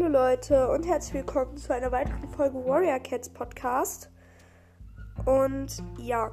[0.00, 4.10] Hallo Leute und herzlich willkommen zu einer weiteren Folge Warrior Cats Podcast.
[5.26, 6.30] Und ja,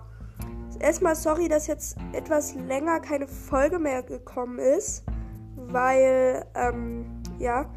[0.79, 5.03] erstmal sorry, dass jetzt etwas länger keine Folge mehr gekommen ist,
[5.55, 7.69] weil, ähm, ja,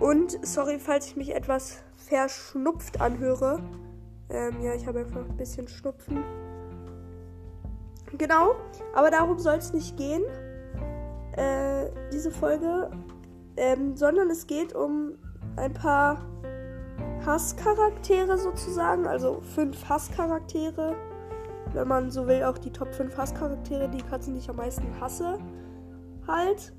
[0.00, 3.62] und sorry, falls ich mich etwas verschnupft anhöre.
[4.28, 6.22] Ähm, ja, ich habe einfach ein bisschen Schnupfen.
[8.18, 8.54] Genau,
[8.94, 10.24] aber darum soll es nicht gehen,
[11.36, 12.90] äh, diese Folge,
[13.56, 15.18] ähm, sondern es geht um
[15.56, 16.24] ein paar
[17.24, 20.96] Hasscharaktere sozusagen, also fünf Hasscharaktere.
[21.72, 25.00] Wenn man so will, auch die Top 5 Hasscharaktere, die Katzen, die ich am meisten
[25.00, 25.38] hasse,
[26.26, 26.72] halt.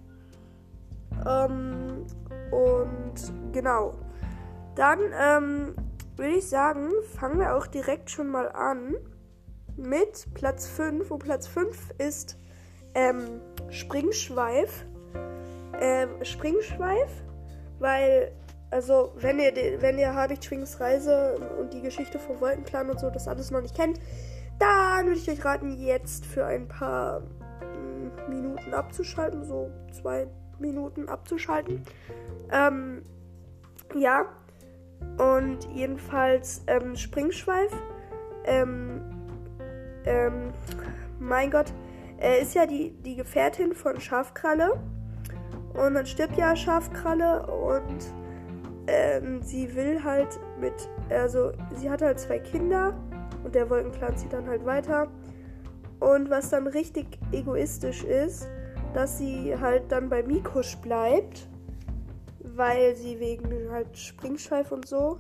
[1.25, 2.05] Ähm,
[2.51, 3.13] und
[3.51, 3.95] genau.
[4.75, 5.75] Dann ähm,
[6.15, 8.95] würde ich sagen, fangen wir auch direkt schon mal an
[9.75, 11.09] mit Platz 5.
[11.09, 12.37] Und Platz 5 ist
[12.93, 14.85] ähm, Springschweif.
[15.79, 17.09] Ähm, Springschweif,
[17.79, 18.31] weil,
[18.69, 23.27] also, wenn ihr, wenn ihr Habichtschwings Reise und die Geschichte vom Wolkenplan und so das
[23.27, 23.99] alles noch nicht kennt,
[24.59, 30.27] dann würde ich euch raten, jetzt für ein paar mm, Minuten abzuschalten, so zwei
[30.59, 31.83] Minuten abzuschalten.
[32.51, 33.03] Ähm,
[33.95, 34.25] ja,
[35.17, 37.71] und jedenfalls ähm, Springschweif.
[38.45, 39.01] Ähm,
[40.05, 40.53] ähm,
[41.19, 41.71] mein Gott,
[42.17, 44.81] er ist ja die, die Gefährtin von Schafkralle.
[45.73, 48.13] Und dann stirbt ja Schafkralle und
[48.87, 50.73] ähm, sie will halt mit,
[51.09, 52.93] also sie hat halt zwei Kinder
[53.43, 55.07] und der Wolkenplan zieht dann halt weiter.
[55.99, 58.47] Und was dann richtig egoistisch ist,
[58.93, 61.47] dass sie halt dann bei Mikusch bleibt,
[62.39, 65.17] weil sie wegen halt Springschweif und so,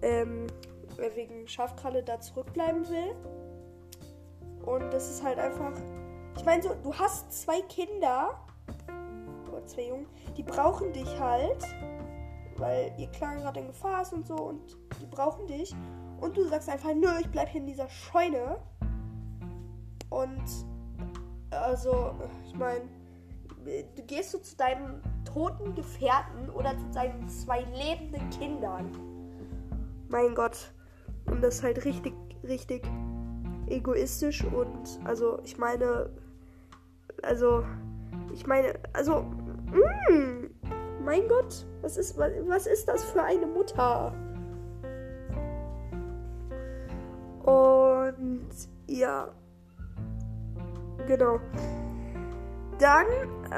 [0.00, 0.46] ähm,
[1.14, 3.14] wegen Schafkralle da zurückbleiben will.
[4.64, 5.72] Und das ist halt einfach.
[6.36, 8.38] Ich meine, so, du hast zwei Kinder.
[9.68, 10.06] Zwei Jungen.
[10.36, 11.62] Die brauchen dich halt.
[12.56, 14.34] Weil ihr Clan gerade in Gefahr ist und so.
[14.34, 15.74] Und die brauchen dich.
[16.20, 18.58] Und du sagst einfach, nö, ich bleib hier in dieser Scheune.
[20.10, 20.42] Und.
[21.50, 22.14] Also,
[22.46, 22.88] ich meine.
[23.94, 28.90] Du gehst so zu deinem toten Gefährten oder zu deinen zwei lebenden Kindern.
[30.08, 30.72] Mein Gott.
[31.26, 32.82] Und das ist halt richtig, richtig
[33.66, 36.08] egoistisch und also ich meine,
[37.22, 37.62] also
[38.32, 39.24] ich meine, also,
[39.72, 40.50] mm,
[41.04, 44.12] mein Gott, was ist, was, ist das für eine Mutter?
[47.44, 48.48] Und
[48.86, 49.28] ja,
[51.06, 51.40] genau.
[52.78, 53.06] Dann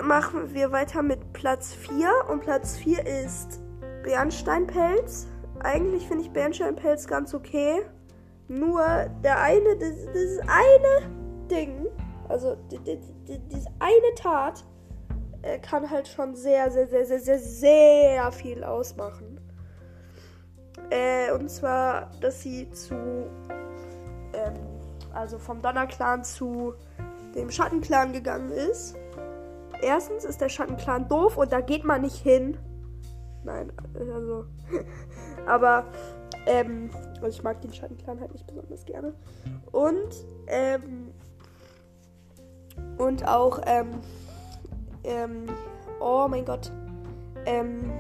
[0.06, 3.60] machen wir weiter mit Platz 4 und Platz 4 ist
[4.02, 5.26] Bernsteinpelz.
[5.60, 7.82] Eigentlich finde ich Bernsteinpelz ganz okay.
[8.48, 8.82] Nur
[9.22, 11.10] der eine, das, das eine
[11.50, 11.86] Ding,
[12.28, 12.98] also die, die,
[13.48, 14.64] diese eine Tat,
[15.62, 19.40] kann halt schon sehr, sehr, sehr, sehr, sehr, sehr viel ausmachen.
[20.90, 22.94] Äh, und zwar, dass sie zu,
[24.32, 24.54] ähm,
[25.12, 26.74] also vom Donnerclan zu
[27.34, 28.96] dem Schattenclan gegangen ist.
[29.82, 32.58] Erstens ist der Schattenclan doof und da geht man nicht hin.
[33.44, 34.44] Nein, also.
[35.46, 35.84] aber
[36.46, 36.90] ähm,
[37.22, 39.14] also ich mag den Schattenclan halt nicht besonders gerne.
[39.72, 41.12] Und, ähm,
[42.98, 44.00] und auch, ähm,
[45.04, 45.46] ähm,
[46.00, 46.72] oh mein Gott,
[47.46, 47.92] ähm,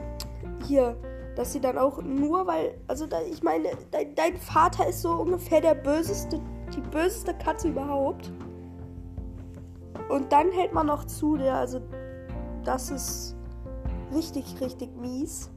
[0.66, 0.96] hier,
[1.36, 5.12] dass sie dann auch nur, weil, also da, ich meine, dein, dein Vater ist so
[5.12, 6.40] ungefähr der böseste,
[6.74, 8.32] die böseste Katze überhaupt.
[10.08, 11.80] Und dann hält man noch zu, der, also,
[12.64, 13.36] das ist
[14.12, 15.50] richtig, richtig mies.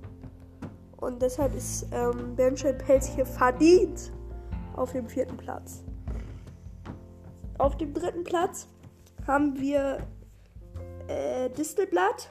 [0.97, 4.11] Und deshalb ist ähm, Bernstein Pelz hier verdient
[4.75, 5.83] auf dem vierten Platz.
[7.57, 8.67] Auf dem dritten Platz
[9.27, 9.97] haben wir
[11.13, 12.29] äh, Distelblatt,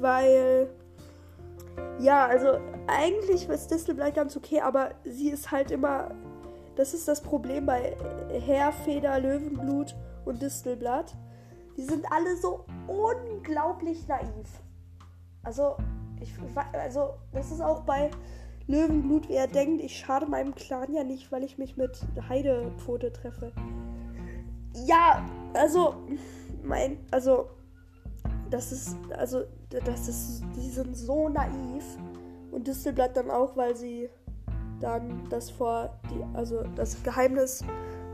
[0.00, 0.68] weil
[1.98, 6.10] ja, also eigentlich ist Distelblatt ganz okay, aber sie ist halt immer,
[6.76, 7.96] das ist das Problem bei
[8.30, 9.94] Heerfeder, Löwenblut
[10.24, 11.16] und Distelblatt.
[11.76, 14.48] Die sind alle so unglaublich naiv.
[15.42, 15.76] Also
[16.20, 16.32] ich,
[16.72, 18.10] also, das ist auch bei
[18.66, 23.12] Löwenblut, wie er denkt, ich schade meinem Clan ja nicht, weil ich mich mit Heidepfote
[23.12, 23.52] treffe.
[24.84, 25.24] Ja,
[25.54, 25.94] also,
[26.62, 27.48] mein, also,
[28.50, 31.84] das ist, also, das ist, die sind so naiv.
[32.50, 34.08] Und Distelblatt dann auch, weil sie
[34.80, 37.64] dann das vor, die, also das Geheimnis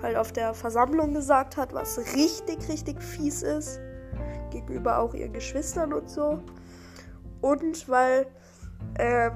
[0.01, 3.81] halt auf der Versammlung gesagt hat, was richtig, richtig fies ist.
[4.51, 6.39] Gegenüber auch ihren Geschwistern und so
[7.43, 8.27] und weil
[8.99, 9.33] ähm,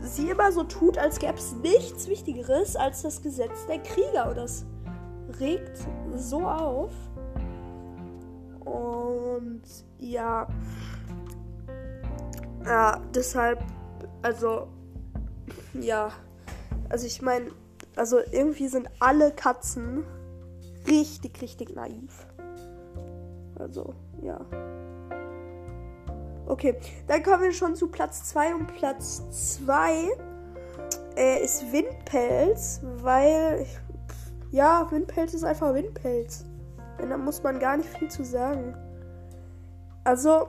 [0.00, 4.30] sie immer so tut, als gäbe es nichts Wichtigeres als das Gesetz der Krieger.
[4.30, 4.64] Und das
[5.42, 5.78] regt
[6.14, 6.92] so auf.
[8.60, 9.62] Und
[9.98, 10.46] ja.
[12.64, 13.62] Ja, deshalb,
[14.22, 14.68] also,
[15.74, 16.12] ja.
[16.88, 17.50] Also ich meine,
[17.96, 20.04] also irgendwie sind alle Katzen
[20.86, 22.26] richtig, richtig naiv.
[23.58, 24.40] Also, ja.
[26.46, 29.22] Okay, dann kommen wir schon zu Platz 2 und Platz
[29.64, 30.08] 2
[31.16, 33.66] äh, ist Windpelz, weil
[34.52, 36.44] ja, Windpelz ist einfach Windpelz.
[37.00, 38.76] Und da muss man gar nicht viel zu sagen.
[40.04, 40.48] Also,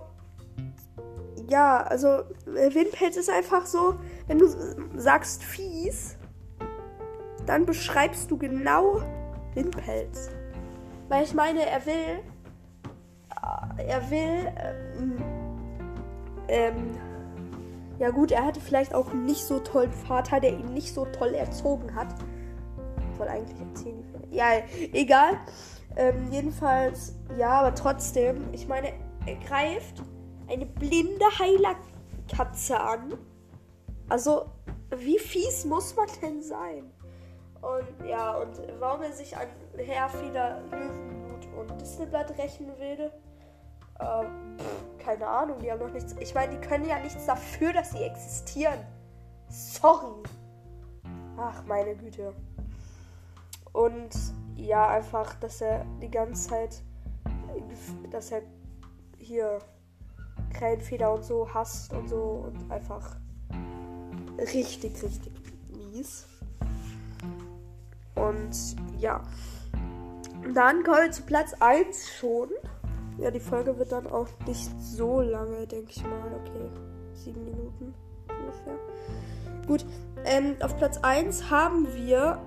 [1.50, 3.96] ja, also äh, Windpelz ist einfach so,
[4.28, 4.48] wenn du
[4.96, 6.18] sagst fies,
[7.46, 9.02] dann beschreibst du genau
[9.54, 10.30] Windpelz.
[11.08, 12.20] Weil ich meine, er will,
[13.78, 14.52] äh, er will,
[14.98, 15.24] ähm,
[16.50, 16.92] ähm,
[18.00, 21.34] ja gut, er hatte vielleicht auch nicht so tollen Vater, der ihn nicht so toll
[21.34, 22.16] erzogen hat.
[23.24, 24.04] Wollte eigentlich erzählen.
[24.32, 24.46] Ja,
[24.92, 25.38] egal.
[25.96, 28.94] Ähm, jedenfalls, ja, aber trotzdem, ich meine,
[29.26, 30.02] er greift
[30.50, 33.14] eine blinde Heilerkatze an.
[34.10, 34.46] Also,
[34.98, 36.92] wie fies muss man denn sein?
[37.62, 39.48] Und ja, und warum er sich an
[39.78, 43.10] Herr vieler Löwenblut und Distelblatt rächen will,
[44.00, 44.24] äh,
[44.58, 46.14] pff, keine Ahnung, die haben noch nichts.
[46.20, 48.80] Ich meine, die können ja nichts dafür, dass sie existieren.
[49.48, 50.24] Sorry.
[51.38, 52.34] Ach, meine Güte.
[53.74, 54.12] Und
[54.56, 56.84] ja, einfach, dass er die ganze Zeit,
[58.12, 58.44] dass er
[59.18, 59.60] hier
[60.54, 63.18] Krähenfeder und so hasst und so und einfach
[64.38, 65.34] richtig, richtig
[65.70, 66.28] mies.
[68.16, 68.56] Und
[69.00, 69.22] ja.
[70.54, 72.50] Dann kommen wir zu Platz 1 schon.
[73.18, 76.42] Ja, die Folge wird dann auch nicht so lange, denke ich mal.
[76.42, 76.70] Okay,
[77.14, 77.94] sieben Minuten
[78.28, 78.76] ungefähr.
[79.68, 79.86] Gut,
[80.26, 82.42] ähm, auf Platz 1 haben wir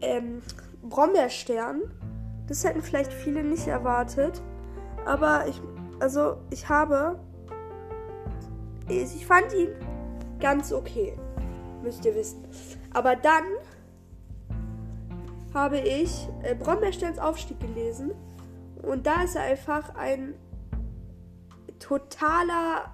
[0.00, 0.42] ähm,
[0.82, 1.82] Brombeerstern.
[2.46, 4.42] Das hätten vielleicht viele nicht erwartet.
[5.06, 5.60] Aber ich,
[6.00, 7.18] also ich habe,
[8.88, 9.68] ich fand ihn
[10.40, 11.16] ganz okay.
[11.82, 12.46] Müsst ihr wissen.
[12.92, 13.44] Aber dann
[15.52, 18.12] habe ich äh, Brombeersterns Aufstieg gelesen.
[18.82, 20.34] Und da ist er einfach ein
[21.78, 22.92] totaler.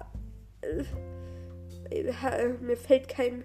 [0.61, 0.83] Äh,
[1.89, 3.43] äh, mir fällt kein.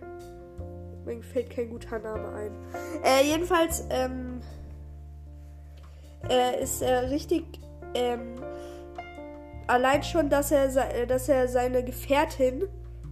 [1.07, 2.51] Mir fällt kein guter Name ein.
[3.03, 4.41] Äh, jedenfalls ähm,
[6.29, 7.45] äh, ist er richtig.
[7.95, 8.35] Ähm,
[9.67, 12.65] allein schon, dass er, dass er seine Gefährtin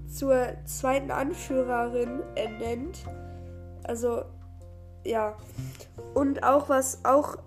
[0.07, 3.05] zur zweiten Anführerin ernennt.
[3.85, 4.25] Also,
[5.05, 5.37] ja.
[6.15, 7.39] Und auch was auch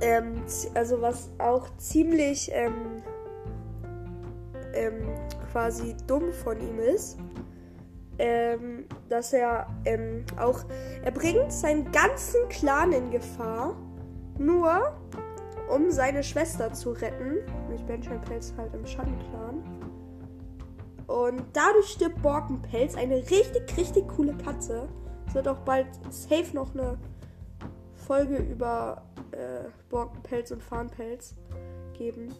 [0.00, 0.42] ähm,
[0.74, 3.02] also was auch ziemlich ähm,
[4.74, 5.08] ähm,
[5.52, 7.18] quasi dumm von ihm ist,
[8.20, 10.60] ähm, dass er ähm, auch,
[11.02, 13.74] er bringt seinen ganzen Clan in Gefahr,
[14.38, 14.94] nur
[15.70, 19.62] um seine Schwester zu retten, nämlich Benjamin Pelz halt im Schattenclan.
[21.06, 24.88] Und dadurch stirbt Borkenpelz, eine richtig, richtig coole Katze.
[25.26, 26.98] Es wird auch bald safe noch eine
[27.94, 29.02] Folge über
[29.32, 31.34] äh, Borkenpelz und Farnpelz
[31.94, 32.34] geben.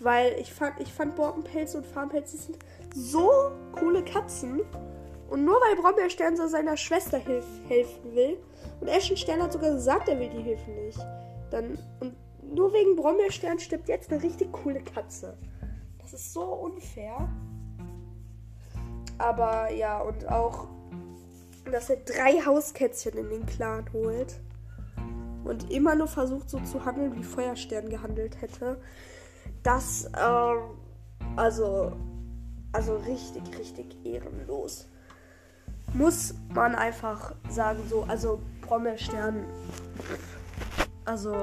[0.00, 2.58] Weil ich fand, ich fand Borkenpelz und Farnpelz, die sind
[2.94, 4.62] so coole Katzen.
[5.28, 8.38] Und nur weil Brombeerstern so seiner Schwester hilf, helfen will.
[8.80, 10.98] Und Eschenstern hat sogar gesagt, er will die Hilfe nicht.
[11.50, 15.36] Dann, und nur wegen Brombeerstern stirbt jetzt eine richtig coole Katze.
[16.00, 17.28] Das ist so unfair.
[19.18, 20.68] Aber ja, und auch,
[21.70, 24.40] dass er drei Hauskätzchen in den Clan holt
[25.44, 28.80] und immer nur versucht so zu handeln, wie Feuerstern gehandelt hätte.
[29.62, 30.78] Das, ähm,
[31.36, 31.92] also,
[32.72, 34.88] also richtig, richtig ehrenlos.
[35.94, 39.44] Muss man einfach sagen, so, also Brommelstern,
[41.04, 41.34] also,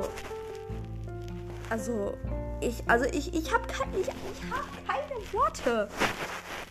[1.70, 2.14] also,
[2.62, 5.90] ich, also ich, ich habe kein, ich, ich hab keine Worte.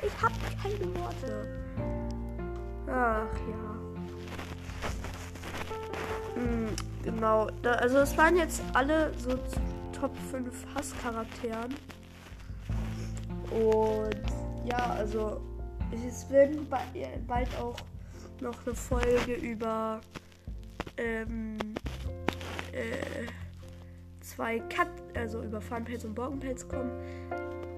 [0.03, 1.47] Ich habe keine Worte.
[2.87, 3.75] Ach ja.
[6.35, 7.49] Hm, genau.
[7.63, 9.39] Da, also es waren jetzt alle so
[9.93, 11.75] Top 5 Hasscharakteren.
[13.51, 14.23] Und
[14.65, 15.41] ja, also
[16.07, 16.67] es werden
[17.27, 17.77] bald auch
[18.41, 20.01] noch eine Folge über
[20.97, 21.57] ähm,
[22.73, 23.27] äh,
[24.21, 26.91] zwei Cut, also über Farnpelz und Borkenpelz kommen.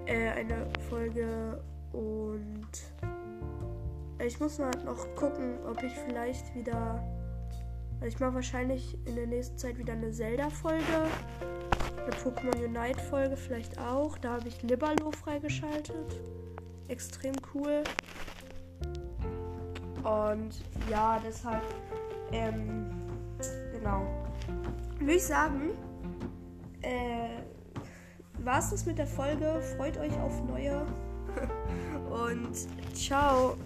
[0.07, 2.69] Äh, eine Folge und
[4.25, 7.03] ich muss mal noch gucken, ob ich vielleicht wieder
[8.01, 10.85] also ich mache wahrscheinlich in der nächsten Zeit wieder eine Zelda-Folge.
[11.97, 14.19] Eine Pokémon Unite-Folge vielleicht auch.
[14.19, 16.21] Da habe ich Libalo freigeschaltet.
[16.89, 17.83] Extrem cool.
[20.03, 20.55] Und
[20.91, 21.63] ja, deshalb,
[22.33, 22.91] ähm,
[23.73, 24.07] genau.
[24.99, 25.71] Würde ich sagen,
[26.83, 27.43] äh,
[28.45, 29.61] war es das mit der Folge.
[29.77, 30.87] Freut euch auf neue
[32.11, 32.57] Und
[32.95, 33.57] ciao.